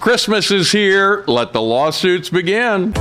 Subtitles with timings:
[0.00, 1.24] Christmas is here.
[1.26, 2.94] Let the lawsuits begin.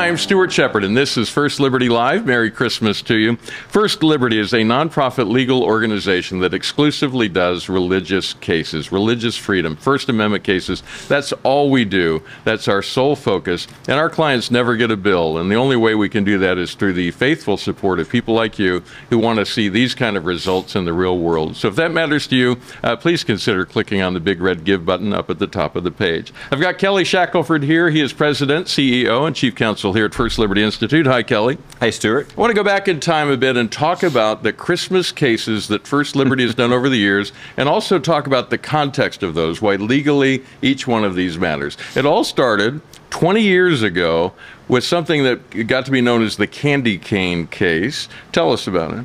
[0.00, 2.24] I'm Stuart Shepard, and this is First Liberty Live.
[2.24, 3.36] Merry Christmas to you.
[3.36, 10.08] First Liberty is a nonprofit legal organization that exclusively does religious cases, religious freedom, First
[10.08, 10.82] Amendment cases.
[11.06, 12.22] That's all we do.
[12.44, 13.68] That's our sole focus.
[13.88, 15.36] And our clients never get a bill.
[15.36, 18.32] And the only way we can do that is through the faithful support of people
[18.32, 21.56] like you who want to see these kind of results in the real world.
[21.56, 24.82] So if that matters to you, uh, please consider clicking on the big red Give
[24.82, 26.32] button up at the top of the page.
[26.50, 27.90] I've got Kelly Shackelford here.
[27.90, 31.06] He is President, CEO, and Chief Counsel here at First Liberty Institute.
[31.06, 31.58] Hi, Kelly.
[31.80, 32.32] Hi, Stuart.
[32.36, 35.68] I want to go back in time a bit and talk about the Christmas cases
[35.68, 39.34] that First Liberty has done over the years, and also talk about the context of
[39.34, 41.76] those, why legally each one of these matters.
[41.94, 42.80] It all started
[43.10, 44.32] 20 years ago
[44.68, 48.08] with something that got to be known as the candy cane case.
[48.32, 49.04] Tell us about it.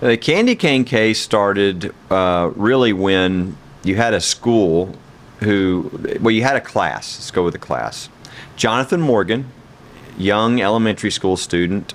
[0.00, 4.94] The candy cane case started uh, really when you had a school
[5.40, 7.18] who, well, you had a class.
[7.18, 8.08] Let's go with the class.
[8.56, 9.46] Jonathan Morgan,
[10.18, 11.94] young elementary school student,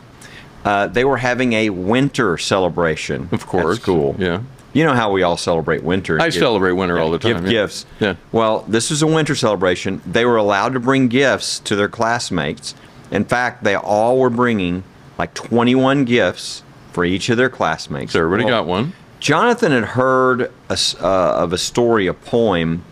[0.65, 3.29] uh, they were having a winter celebration.
[3.31, 3.77] Of course.
[3.77, 4.15] At school.
[4.17, 4.41] Yeah.
[4.73, 6.19] You know how we all celebrate winter.
[6.19, 7.35] I celebrate winter all the time.
[7.35, 7.51] Give yeah.
[7.51, 7.85] gifts.
[7.99, 8.15] Yeah.
[8.31, 10.01] Well, this was a winter celebration.
[10.05, 12.73] They were allowed to bring gifts to their classmates.
[13.11, 14.83] In fact, they all were bringing
[15.19, 18.13] like 21 gifts for each of their classmates.
[18.13, 18.93] So everybody Well, got one.
[19.19, 21.07] Jonathan had heard a uh,
[21.43, 22.83] of a story, a poem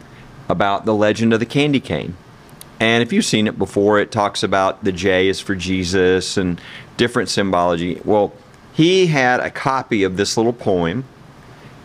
[0.47, 2.15] about the legend of the candy cane.
[2.81, 6.59] And if you've seen it before, it talks about the J is for Jesus and
[6.97, 8.01] different symbology.
[8.03, 8.33] Well,
[8.73, 11.05] he had a copy of this little poem,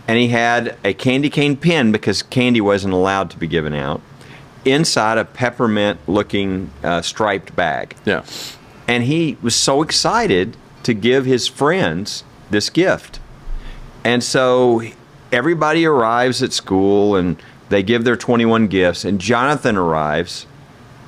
[0.09, 4.01] and he had a candy cane pen because candy wasn't allowed to be given out
[4.65, 7.95] inside a peppermint looking uh, striped bag.
[8.07, 8.25] Yeah.
[8.89, 13.21] And he was so excited to give his friends this gift.
[14.03, 14.81] And so
[15.31, 17.37] everybody arrives at school and
[17.69, 20.47] they give their 21 gifts, and Jonathan arrives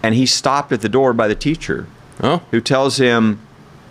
[0.02, 1.86] and he's stopped at the door by the teacher
[2.20, 3.40] Oh, who tells him,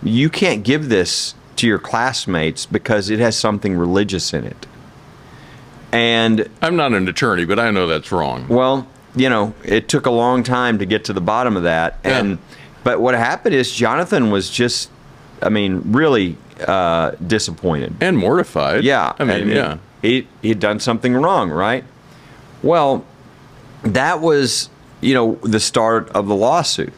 [0.02, 4.66] You can't give this to your classmates because it has something religious in it.
[5.92, 8.46] And I'm not an attorney, but I know that's wrong.
[8.48, 11.98] well, you know, it took a long time to get to the bottom of that.
[12.04, 12.18] Yeah.
[12.18, 12.38] And
[12.84, 14.90] but what happened is Jonathan was just,
[15.42, 17.96] I mean, really uh, disappointed.
[18.00, 18.84] And mortified.
[18.84, 19.78] Yeah, I mean, and yeah.
[20.02, 21.84] he he'd done something wrong, right?
[22.62, 23.04] Well,
[23.82, 24.68] that was
[25.00, 26.92] you know the start of the lawsuit,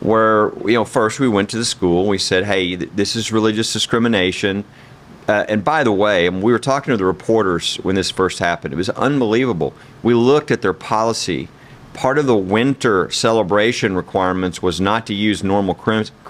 [0.00, 3.32] where you know first we went to the school, we said, hey, th- this is
[3.32, 4.64] religious discrimination.
[5.26, 8.40] Uh, and by the way, and we were talking to the reporters when this first
[8.40, 8.74] happened.
[8.74, 9.72] It was unbelievable.
[10.02, 11.48] We looked at their policy.
[11.94, 15.78] Part of the winter celebration requirements was not to use normal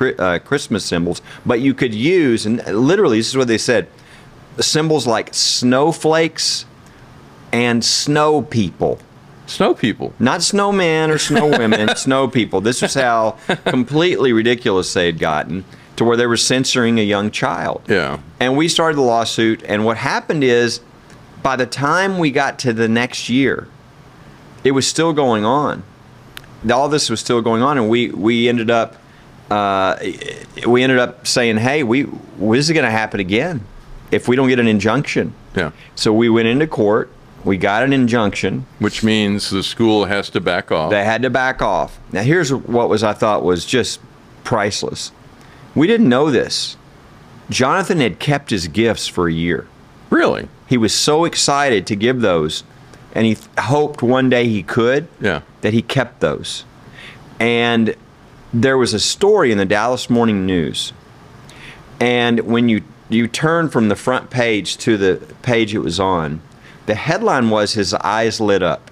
[0.01, 3.89] uh, Christmas symbols, but you could use, and literally, this is what they said
[4.61, 6.65] symbols like snowflakes
[7.53, 8.99] and snow people.
[9.47, 10.15] Snow people.
[10.19, 12.61] Not snowmen or snow women, snow people.
[12.61, 15.65] This was how completely ridiculous they had gotten
[15.97, 17.83] to where they were censoring a young child.
[17.89, 18.21] Yeah.
[18.41, 20.81] And we started the lawsuit, and what happened is
[21.43, 23.69] by the time we got to the next year,
[24.65, 25.85] it was still going on.
[26.73, 28.97] All this was still going on, and we, we ended up
[29.51, 29.99] uh,
[30.67, 32.05] we ended up saying, "Hey, we
[32.39, 33.65] this is going to happen again
[34.11, 35.73] if we don't get an injunction." Yeah.
[35.95, 37.13] So we went into court.
[37.45, 38.67] We got an injunction.
[38.79, 40.91] Which means the school has to back off.
[40.91, 41.99] They had to back off.
[42.13, 44.01] Now, here's what was I thought was just
[44.45, 45.13] priceless.
[45.75, 46.77] We didn't know this.
[47.51, 49.67] Jonathan had kept his gifts for a year.
[50.11, 50.49] really?
[50.67, 52.65] He was so excited to give those,
[53.15, 55.07] and he th- hoped one day he could.
[55.21, 55.43] Yeah.
[55.61, 56.65] That he kept those.
[57.39, 57.95] And
[58.53, 60.95] there was a story in the Dallas Morning News.
[62.01, 66.41] And when you you turn from the front page to the page it was on,
[66.87, 68.91] the headline was his eyes lit up.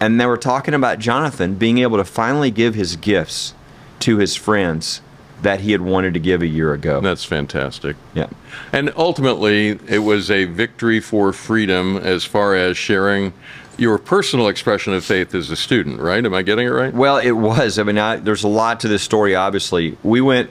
[0.00, 3.54] And they were talking about Jonathan being able to finally give his gifts
[4.00, 5.00] to his friends
[5.42, 7.00] that he had wanted to give a year ago.
[7.00, 7.96] That's fantastic.
[8.14, 8.28] Yeah.
[8.72, 13.32] And ultimately, it was a victory for freedom as far as sharing
[13.76, 16.24] your personal expression of faith as a student, right?
[16.24, 16.92] Am I getting it right?
[16.92, 17.78] Well, it was.
[17.78, 19.96] I mean, I, there's a lot to this story, obviously.
[20.02, 20.50] We went,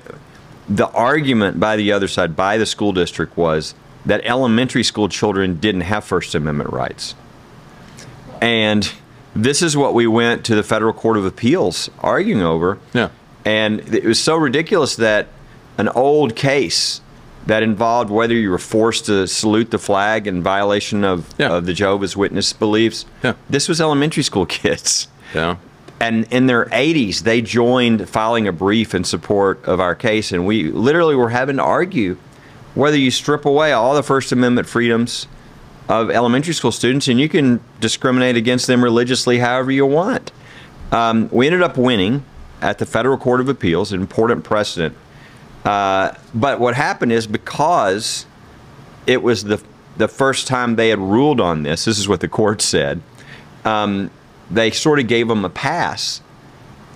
[0.69, 3.75] the argument by the other side, by the school district, was
[4.07, 7.13] that elementary school children didn't have First Amendment rights.
[8.41, 8.91] And
[9.35, 12.79] this is what we went to the Federal Court of Appeals arguing over.
[12.93, 13.09] Yeah.
[13.45, 15.27] And it was so ridiculous that
[15.77, 17.01] an old case
[17.45, 21.53] that involved whether you were forced to salute the flag in violation of, Yeah.
[21.53, 23.05] of the Jehovah's Witness beliefs.
[23.23, 23.33] Yeah.
[23.49, 25.07] This was elementary school kids.
[25.33, 25.57] Yeah.
[25.99, 30.31] And in their 80s, they joined filing a brief in support of our case.
[30.31, 32.17] And we literally were having to argue
[32.77, 35.27] whether you strip away all the First Amendment freedoms
[35.89, 40.31] of elementary school students, and you can discriminate against them religiously however you want.
[40.91, 42.23] Um, we ended up winning
[42.61, 44.95] at the Federal Court of Appeals, an important precedent.
[45.65, 48.25] Uh, but what happened is because
[49.05, 49.61] it was the
[49.97, 51.85] the first time they had ruled on this.
[51.85, 53.01] This is what the court said.
[53.65, 54.11] Um,
[54.51, 56.21] they sort of gave them a pass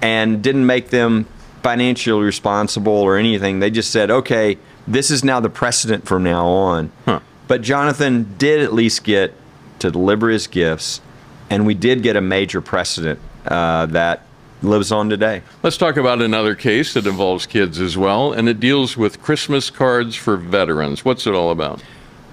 [0.04, 1.25] and didn't make them
[1.63, 3.60] financially responsible or anything.
[3.60, 6.92] They just said, okay, this is now the precedent from now on.
[7.06, 7.19] Huh.
[7.48, 9.33] But Jonathan did at least get
[9.80, 11.01] to deliver his gifts,
[11.50, 14.25] and we did get a major precedent uh, that
[14.62, 15.42] lives on today.
[15.63, 19.69] Let's talk about another case that involves kids as well, and it deals with Christmas
[19.69, 21.04] cards for veterans.
[21.04, 21.81] What's it all about?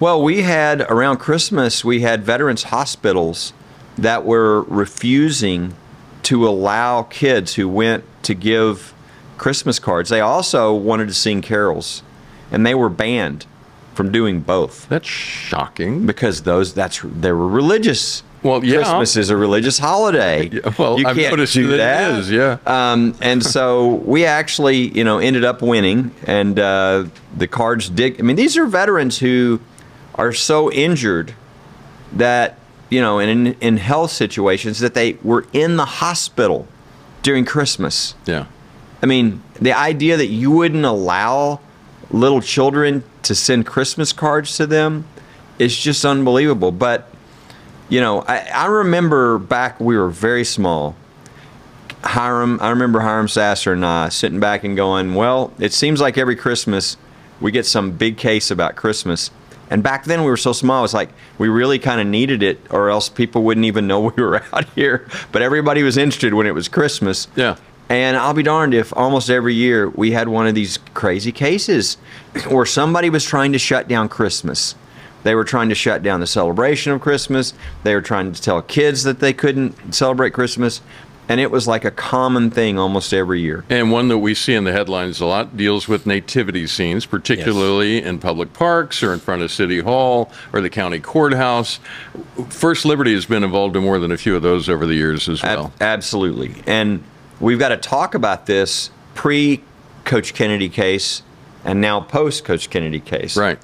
[0.00, 3.53] Well, we had around Christmas, we had veterans hospitals
[3.97, 5.75] that were refusing
[6.25, 8.95] to allow kids who went to give
[9.39, 10.11] Christmas cards.
[10.11, 12.03] They also wanted to sing carols,
[12.50, 13.47] and they were banned
[13.95, 16.06] from doing both That's shocking.
[16.06, 18.23] because those that's they were religious.
[18.45, 18.77] Well, yeah.
[18.77, 20.49] Christmas is a religious holiday.
[20.53, 22.19] Yeah, well, you I've can't noticed do that it that.
[22.21, 22.59] is, yeah.
[22.65, 27.06] Um, and so we actually, you know, ended up winning, and uh,
[27.37, 28.21] the cards did.
[28.21, 29.61] I mean, these are veterans who
[30.15, 31.35] are so injured
[32.12, 32.59] that
[32.91, 36.67] you know, in in health situations that they were in the hospital
[37.23, 38.15] during Christmas.
[38.27, 38.47] Yeah.
[39.03, 41.61] I mean, the idea that you wouldn't allow
[42.11, 45.05] little children to send Christmas cards to them
[45.59, 46.73] It's just unbelievable.
[46.73, 47.11] But,
[47.89, 50.97] you know, I, I remember back we were very small.
[52.05, 56.17] Hiram, I remember Hiram Sasser and I sitting back and going, well, it seems like
[56.17, 56.97] every Christmas
[57.41, 59.31] we get some big case about Christmas.
[59.71, 62.59] And back then we were so small, it's like we really kind of needed it,
[62.71, 65.07] or else people wouldn't even know we were out here.
[65.33, 67.29] But everybody was interested when it was Christmas.
[67.37, 67.57] Yeah.
[67.88, 71.96] And I'll be darned if almost every year we had one of these crazy cases
[72.49, 74.75] where somebody was trying to shut down Christmas.
[75.23, 77.55] They were trying to shut down the celebration of Christmas.
[77.82, 80.81] They were trying to tell kids that they couldn't celebrate Christmas.
[81.31, 83.64] And it was like a common thing almost every year.
[83.69, 88.02] And one that we see in the headlines a lot deals with nativity scenes, particularly
[88.02, 91.81] in public parks or in front of City Hall or the county courthouse.
[92.49, 95.29] First Liberty has been involved in more than a few of those over the years
[95.29, 95.73] as Ab- well.
[95.82, 96.62] absolutely.
[96.67, 97.05] And
[97.40, 99.62] we've got to talk about this pre
[100.05, 101.23] Coach Kennedy case
[101.64, 103.37] and now post Coach Kennedy case.
[103.37, 103.58] Right.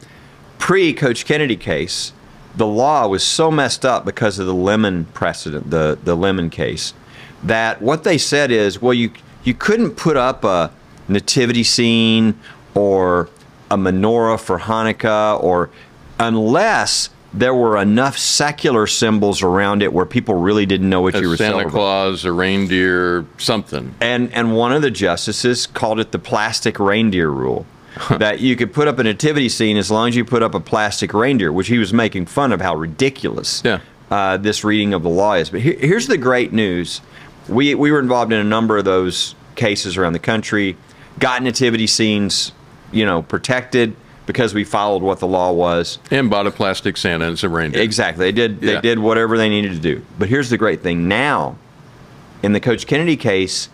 [0.59, 2.13] pre Coach Kennedy case,
[2.57, 6.95] the law was so messed up because of the Lemon precedent, the the Lemon case,
[7.43, 9.11] that what they said is, well, you
[9.43, 10.73] you couldn't put up a
[11.09, 12.39] nativity scene
[12.75, 13.29] or
[13.71, 15.71] a menorah for Hanukkah or
[16.19, 21.21] unless there were enough secular symbols around it where people really didn't know what A
[21.21, 21.73] you were Santa celebrating.
[21.73, 23.95] Claus, a reindeer, something.
[24.01, 27.67] And and one of the justices called it the plastic reindeer rule.
[28.19, 30.59] that you could put up a nativity scene as long as you put up a
[30.59, 33.79] plastic reindeer, which he was making fun of how ridiculous Yeah.
[34.11, 35.49] uh, this reading of the law is.
[35.51, 37.01] But here, here's the great news:
[37.49, 40.77] we we were involved in a number of those cases around the country,
[41.21, 42.51] got nativity scenes,
[42.93, 43.95] you know, protected
[44.27, 45.99] because we followed what the law was.
[46.11, 47.83] And bought a plastic Santa and some reindeer.
[47.83, 48.25] Exactly.
[48.27, 48.81] They did they Yeah.
[48.81, 50.03] did whatever they needed to do.
[50.19, 51.09] But here's the great thing.
[51.09, 51.57] Now,
[52.43, 53.69] in the Coach Kennedy case,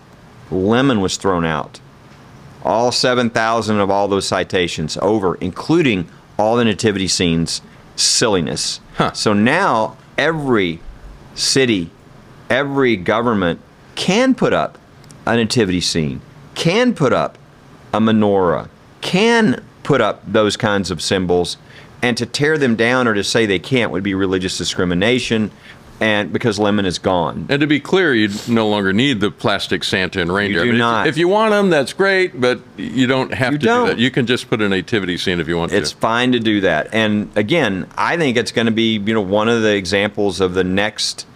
[0.51, 1.81] Lemon was thrown out.
[2.65, 6.07] All 7,000 of all those citations over, including
[6.39, 7.63] all the nativity scenes,
[7.97, 8.81] silliness.
[8.97, 9.13] Huh.
[9.13, 10.81] So now every
[11.35, 11.91] city,
[12.51, 13.61] every government
[13.95, 14.79] can put up
[15.27, 16.21] a nativity scene,
[16.55, 17.39] can put up
[17.95, 18.69] a menorah,
[19.01, 21.57] can put up those kinds of symbols,
[22.03, 25.51] and to tear them down or to say they can't would be religious discrimination,
[26.01, 27.45] and because lemon is gone.
[27.51, 30.65] And to be clear, you no longer need the plastic Santa and reindeer.
[30.65, 31.07] You do I mean, if- not.
[31.09, 33.87] If, you want them, that's great, but you don't have You to don't.
[33.89, 34.01] do that.
[34.01, 35.95] You can just put a nativity scene if you want It's to.
[35.95, 36.89] It's fine to do that.
[36.95, 40.55] And again, I think it's going to be, you know, one of the examples of
[40.55, 41.27] the next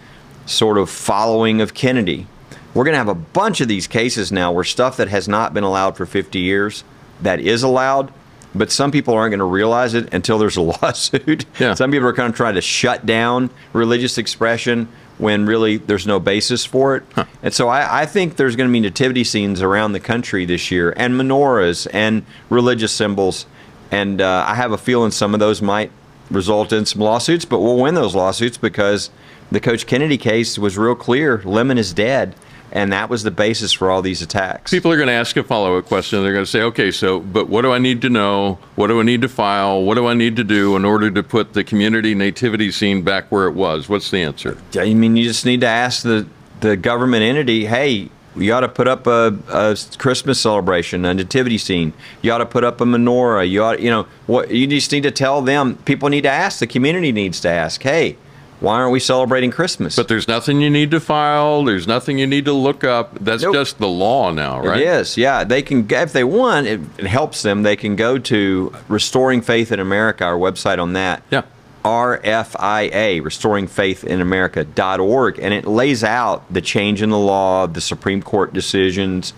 [0.47, 2.25] sort of following of Kennedy.
[2.73, 5.53] We're going to have a bunch of these cases now where stuff that has not
[5.53, 6.83] been allowed for 50 years
[7.21, 8.11] that is allowed,
[8.55, 11.45] but some people aren't going to realize it until there's a lawsuit.
[11.59, 11.73] Yeah.
[11.73, 16.19] Some people are kind of trying to shut down religious expression when really there's no
[16.19, 17.03] basis for it.
[17.41, 20.71] And so I, I think there's going to be nativity scenes around the country this
[20.71, 23.45] year and menorahs and religious symbols.
[23.91, 25.91] And uh, I have a feeling some of those might
[26.29, 29.09] result in some lawsuits, but we'll win those lawsuits because
[29.51, 31.41] the Coach Kennedy case was real clear.
[31.45, 32.35] Lemon is dead.
[32.71, 34.71] And that was the basis for all these attacks.
[34.71, 36.21] People are going to ask a follow up question.
[36.23, 38.59] They're going to say, okay, so, but what do I need to know?
[38.75, 39.81] What do I need to file?
[39.83, 43.31] What do I need to do in order to put the community nativity scene back
[43.31, 43.87] where it was?
[43.87, 44.57] What's the answer?
[44.77, 46.27] I mean, you just need to ask the,
[46.59, 51.57] the government entity, hey, you ought to put up a, a Christmas celebration, a nativity
[51.57, 51.93] scene.
[52.21, 53.49] You ought to put up a menorah.
[53.49, 55.77] You ought, you know, what you just need to tell them.
[55.85, 56.59] People need to ask.
[56.59, 57.81] The community needs to ask.
[57.81, 58.17] Hey,
[58.59, 59.95] why aren't we celebrating Christmas?
[59.95, 61.63] But there's nothing you need to file.
[61.65, 63.17] There's nothing you need to look up.
[63.19, 63.53] That's Nope.
[63.53, 64.79] just the law now, right?
[64.79, 65.43] It is, yeah.
[65.43, 67.63] They can, if they want, it, it helps them.
[67.63, 71.21] They can go to Restoring Faith in America, our website on that.
[71.31, 71.41] Yeah.
[71.83, 77.81] RFIA, Restoring Faith in America.org, and it lays out the change in the law, the
[77.81, 79.33] Supreme Court decisions,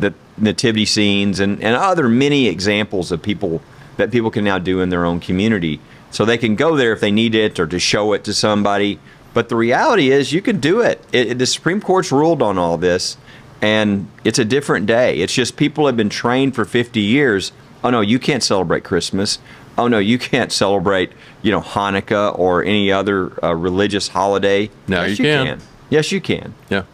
[0.00, 3.62] the nativity scenes, and, and other many examples of people
[3.98, 5.78] that people can now do in their own community.
[6.12, 9.00] So they can go there if they need it or to show it to somebody.
[9.34, 11.04] But the reality is, you can do it.
[11.10, 13.16] it, the Supreme Court's ruled on all this,
[13.62, 15.18] and it's a different day.
[15.20, 17.52] It's just people have been trained for 50 years.
[17.82, 19.38] Oh no, you can't celebrate Christmas.
[19.78, 24.70] Oh no, you can't celebrate, you know, Hanukkah or any other uh, religious holiday.
[24.86, 25.60] No, yes, you can.
[25.88, 26.54] Yes, you can.
[26.68, 26.84] Yeah.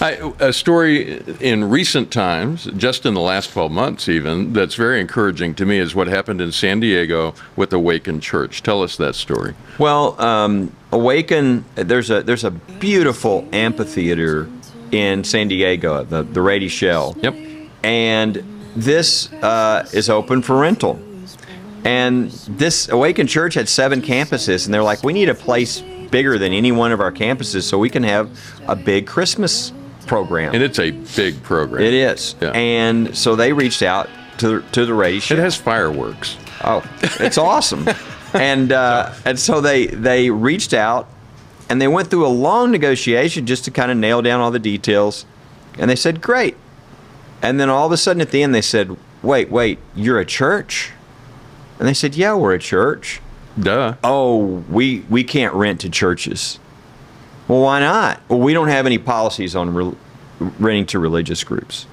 [0.00, 5.00] I, a story in recent times, just in the last 12 months even, that's very
[5.00, 8.62] encouraging to me is what happened in San Diego with Awaken Church.
[8.62, 9.54] Tell us that story.
[9.78, 14.48] Well, um, Awaken, there's a there's a beautiful amphitheater
[14.92, 17.16] in San Diego, the the Rady Shell.
[17.22, 17.34] Yep.
[17.82, 18.44] And
[18.76, 21.00] this uh, is open for rental.
[21.84, 26.38] And this Awaken Church had seven campuses, and they're like, we need a place bigger
[26.38, 28.30] than any one of our campuses so we can have
[28.66, 29.72] a big Christmas
[30.06, 30.54] program.
[30.54, 31.82] And it's a big program.
[31.82, 32.34] It is.
[32.40, 32.50] Yeah.
[32.52, 34.08] And so they reached out
[34.38, 36.36] to to the Rady It has fireworks.
[36.62, 36.84] Oh,
[37.20, 37.88] it's awesome.
[38.34, 41.08] and uh, and so they they reached out
[41.68, 44.58] and they went through a long negotiation just to kind of nail down all the
[44.58, 45.26] details.
[45.78, 46.56] And they said, "Great."
[47.42, 50.24] And then all of a sudden at the end they said, "Wait, wait, you're a
[50.24, 50.92] church?"
[51.78, 53.20] And they said, "Yeah, we're a church."
[53.58, 53.94] Duh.
[54.04, 56.58] Oh, we we can't rent to churches.
[57.48, 58.20] Well, why not?
[58.28, 59.94] Well, we don't have any policies on re-
[60.58, 61.86] renting to religious groups.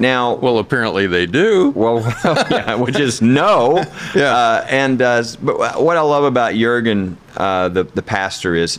[0.00, 1.70] Now, Well, apparently they do.
[1.70, 1.98] well,
[2.50, 3.84] yeah, which is no.
[4.14, 4.32] Yeah.
[4.34, 8.78] Uh, and uh, but what I love about Jurgen, uh, the the pastor, is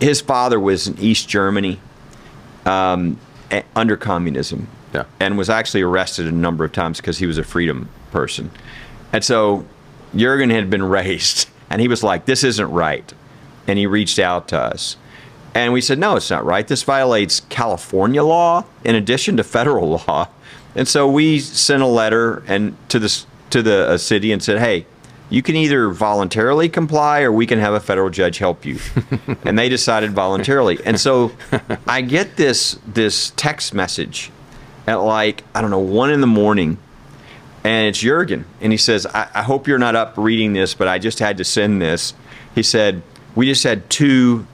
[0.00, 1.78] his father was in East Germany
[2.64, 3.18] um,
[3.76, 5.04] under communism, Yeah.
[5.20, 8.50] and was actually arrested a number of times because he was a freedom person.
[9.12, 9.66] And so
[10.14, 13.12] Jurgen had been raised, and he was like, "This isn't right,"
[13.66, 14.96] and he reached out to us.
[15.54, 16.66] And we said, no, it's not right.
[16.66, 20.28] This violates California law in addition to federal law.
[20.74, 24.60] And so we sent a letter and to the to the uh, city and said,
[24.60, 24.86] hey,
[25.28, 28.78] you can either voluntarily comply or we can have a federal judge help you.
[29.44, 30.78] and they decided voluntarily.
[30.84, 31.32] And so
[31.86, 34.30] I get this this text message
[34.86, 36.78] at like I don't know one in the morning,
[37.64, 40.88] and it's Jurgen, and he says, I, I hope you're not up reading this, but
[40.88, 42.14] I just had to send this.
[42.54, 43.02] He said,
[43.34, 44.46] we just had two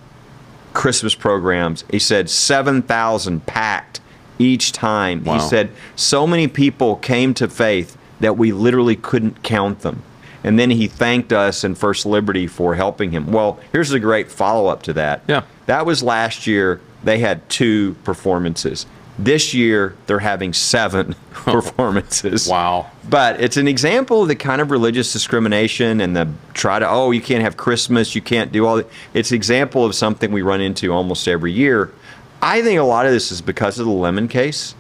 [0.73, 1.85] Christmas programs.
[1.91, 4.01] He said 7,000 packed
[4.39, 5.25] each time.
[5.25, 5.35] Wow.
[5.35, 10.03] He said so many people came to faith that we literally couldn't count them.
[10.45, 13.33] And then he thanked us and First Liberty for helping him.
[13.33, 15.23] Well, here's a great follow up to that.
[15.27, 15.43] Yeah.
[15.67, 16.81] That was last year.
[17.03, 18.87] They had two performances.
[19.19, 22.49] This year, they're having seven performances.
[22.49, 22.91] Wow.
[23.09, 27.13] But it's an example of the kind of religious discrimination and the try to, oh,
[27.13, 28.89] you can't have Christmas, you can't do all that.
[29.15, 31.93] It's an example of something we run into almost every year.
[32.43, 34.75] I think a lot of this is because of the Lemon case.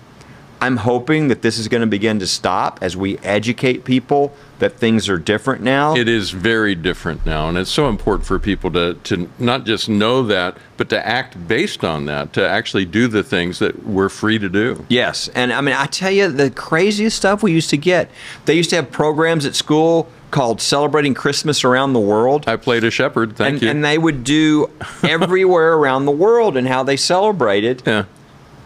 [0.60, 4.78] I'm hoping that this is going to begin to stop as we educate people that
[4.78, 5.94] things are different now.
[5.94, 9.88] It is very different now, and it's so important for people to, to not just
[9.88, 14.08] know that, but to act based on that, to actually do the things that we're
[14.08, 14.84] free to do.
[14.88, 18.10] Yes, and I mean, I tell you, the craziest stuff we used to get.
[18.46, 22.84] They used to have programs at school called "Celebrating Christmas Around the World," I played
[22.84, 23.36] a shepherd.
[23.36, 23.70] Thank and, you.
[23.70, 24.70] and they would do
[25.02, 27.82] everywhere around the world and how they celebrated.
[27.86, 28.04] yeah.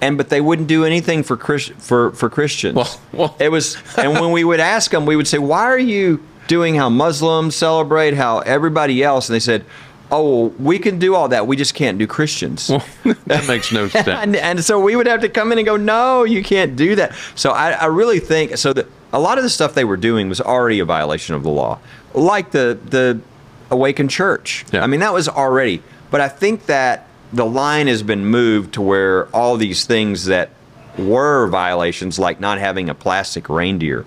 [0.02, 2.76] And but they wouldn't do anything for Chris, for for Christians.
[2.76, 5.78] Well- well- it was, and when we would ask them, we would say, "Why are
[5.78, 9.64] you doing how Muslims celebrate, how everybody else?" And they said,
[10.11, 11.47] "Oh, well, we can do all that.
[11.47, 12.69] We just can't do Christians."
[13.26, 14.09] that makes no sense.
[14.09, 16.95] and, and so we would have to come in and go, no, you can't do
[16.97, 17.14] that.
[17.35, 18.73] So I, I really think so.
[18.73, 21.50] That a lot of the stuff they were doing was already a violation of the
[21.50, 21.78] law,
[22.14, 23.21] like the the
[23.71, 24.64] Awaken Church.
[24.73, 24.83] Yeah.
[24.83, 25.83] I mean, that was already.
[26.11, 30.51] But I think that the line has been moved to where all these things that
[30.99, 34.05] were violations, like not having a plastic reindeer,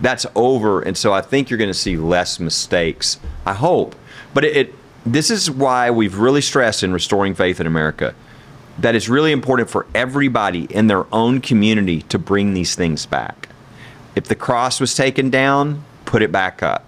[0.00, 0.82] that's over.
[0.82, 3.18] And so I think you're going to see less mistakes.
[3.46, 3.96] I hope.
[4.34, 4.74] But it, it
[5.06, 8.14] this is why we've really stressed in restoring faith in America
[8.78, 13.48] that it's really important for everybody in their own community to bring these things back.
[14.14, 16.84] If the cross was taken down, put it back up.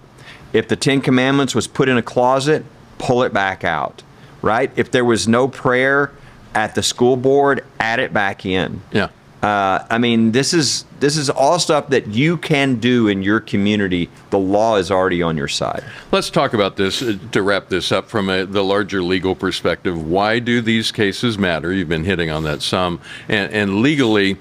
[0.53, 2.63] If the Ten Commandments was put in a closet,
[2.97, 4.03] pull it back out.
[4.41, 4.71] Right?
[4.75, 6.11] If there was no prayer
[6.55, 8.81] at the school board, add it back in.
[8.91, 9.09] Yeah.
[9.41, 13.39] Uh, I mean, this is this is all stuff that you can do in your
[13.39, 14.09] community.
[14.31, 15.81] The law is already on your side.
[16.11, 20.05] Let's talk about this uh, to wrap this up from a, the larger legal perspective.
[20.05, 21.71] Why do these cases matter?
[21.71, 22.99] You've been hitting on that some.
[23.29, 24.35] And, and legally,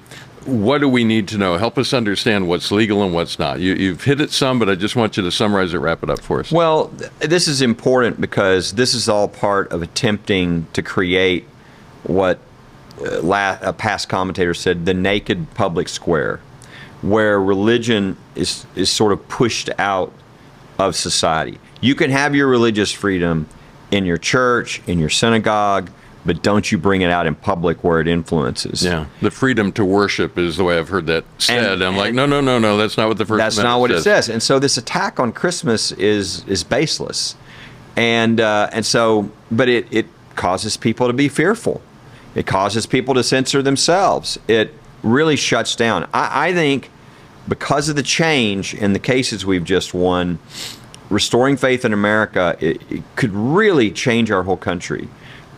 [0.49, 1.59] what do we need to know?
[1.59, 3.61] Help us understand what's legal and what's not.
[3.61, 6.09] You, you've hit it some, but I just want you to summarize it, wrap it
[6.09, 6.51] up for us.
[6.51, 6.87] Well,
[7.19, 11.47] this is important because this is all part of attempting to create
[12.05, 12.39] what
[13.01, 16.41] uh, la- a past commentator said the naked public square,
[17.03, 20.13] where religion is, is sort of pushed out
[20.79, 21.59] of society.
[21.83, 23.49] You can have your religious freedom
[23.91, 25.91] in your church, in your synagogue,
[26.29, 28.85] but don't you bring it out in public where it influences.
[28.85, 31.73] yeah, the freedom to worship is the way I've heard that said.
[31.73, 33.39] And- I'm like, no, no, no, no, that's not what the first.
[33.39, 34.29] That's not what it says.
[34.29, 37.35] And so this attack on Christmas is is baseless,
[37.97, 40.07] and uh, and so but it it
[40.37, 41.81] causes people to be fearful.
[42.35, 44.39] It causes people to censor themselves.
[44.47, 46.07] It really shuts down.
[46.13, 46.91] I, I think
[47.49, 50.39] because of the change in the cases we've just won,
[51.09, 55.09] restoring faith in America it, it could really change our whole country.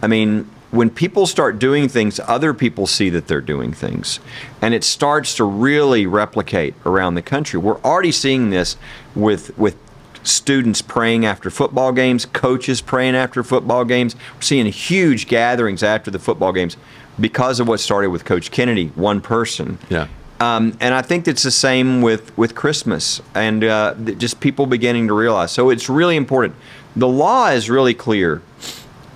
[0.02, 4.20] I mean, when people start doing things, other people see that they're doing things,
[4.62, 7.58] and it starts to really replicate around the country.
[7.58, 8.76] We're already seeing this
[9.14, 9.76] with with
[10.22, 14.14] students praying after football games, coaches praying after football games.
[14.36, 16.76] We're seeing huge gatherings after the football games
[17.18, 19.78] because of what started with Coach Kennedy, one person.
[19.88, 20.08] Yeah.
[20.38, 25.08] Um, and I think it's the same with, with Christmas and uh, just people beginning
[25.08, 25.52] to realize.
[25.52, 26.54] So it's really important.
[26.96, 28.40] The law is really clear.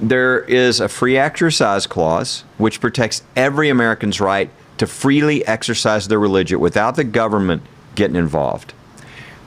[0.00, 6.18] There is a free exercise clause which protects every American's right to freely exercise their
[6.18, 7.62] religion without the government
[7.94, 8.74] getting involved.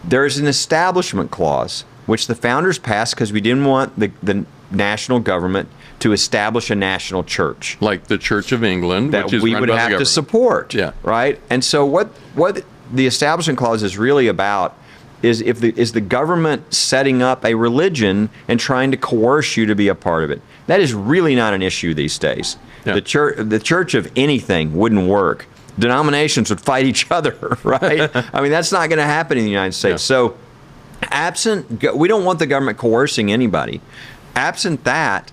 [0.04, 4.46] There is an establishment clause which the founders passed because we didn't want the, the
[4.72, 9.44] national government to establish a national church Like the Church of England, that which is
[9.44, 10.74] we would have to support.
[10.74, 10.92] Yeah.
[11.04, 11.40] Right.
[11.50, 12.64] And so what what
[12.94, 14.77] the Establishment Clause is really about
[15.22, 19.66] is if the is the government setting up a religion and trying to coerce you
[19.66, 20.42] to be a part of it.
[20.68, 22.58] That is really not an issue these days.
[22.86, 22.94] Yeah.
[22.94, 25.46] The church the church of anything wouldn't work.
[25.80, 28.10] Denominations would fight each other, right?
[28.34, 30.02] I mean, that's not going to happen in the United States.
[30.10, 30.16] Yeah.
[30.16, 30.38] So
[31.04, 33.82] absent we don't want the government coercing anybody
[34.36, 35.32] absent that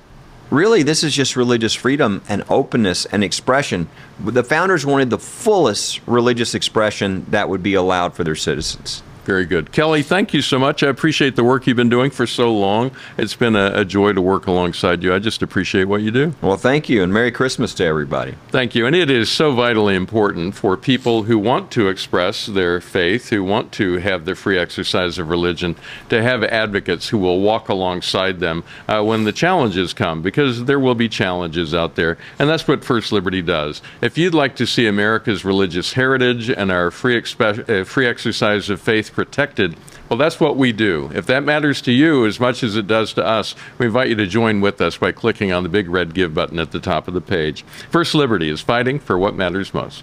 [0.51, 3.89] really this is just religious freedom and openness and expression
[4.21, 9.45] the founders wanted the fullest religious expression that would be allowed for their citizens Very
[9.45, 9.73] good.
[9.73, 10.83] Kelly, thank you so much.
[10.83, 12.91] I appreciate the work you've been doing for so long.
[13.17, 15.15] It's been a, a joy to work alongside you.
[15.15, 16.35] I just appreciate what you do.
[16.43, 18.87] well thank you and merry christmas to everybody Thank you.
[18.87, 23.43] And it is so vitally important for people who want to express their faith, who
[23.43, 25.75] want to have the free exercise of religion,
[26.09, 30.79] to have advocates who will walk alongside them uh, when the challenges come, because there
[30.79, 32.17] will be challenges out there.
[32.39, 33.83] And that's what First Liberty does.
[34.01, 38.71] If you'd like to see America's religious heritage and our free, expe- uh, free exercise
[38.71, 39.77] of faith protected,
[40.09, 41.11] well, that's what we do.
[41.15, 44.15] If that matters to you as much as it does to us, we invite you
[44.17, 47.09] to join with us by clicking on the big red Give button at the top
[47.09, 47.63] of the page.
[47.91, 50.03] First Liberty is fighting for what matters most.